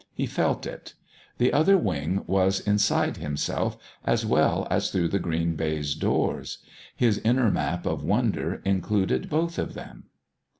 He 0.15 0.25
felt 0.25 0.65
it. 0.65 0.95
The 1.37 1.53
Other 1.53 1.77
Wing 1.77 2.23
was 2.25 2.59
inside 2.59 3.17
himself 3.17 3.77
as 4.03 4.25
well 4.25 4.65
as 4.71 4.89
through 4.89 5.09
the 5.09 5.19
green 5.19 5.55
baize 5.55 5.93
doors. 5.93 6.57
His 6.95 7.19
inner 7.19 7.51
map 7.51 7.85
of 7.85 8.03
wonder 8.03 8.63
included 8.65 9.29
both 9.29 9.59
of 9.59 9.75
them. 9.75 10.05